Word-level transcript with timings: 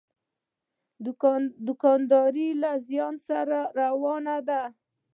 دوکانداري 1.65 2.47
یې 2.51 2.57
له 2.61 2.71
زیان 2.87 3.15
سره 3.27 3.59
روانه 3.79 4.37
ده. 4.47 4.61